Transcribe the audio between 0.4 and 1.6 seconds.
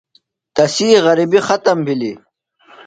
تسی غرِبیۡ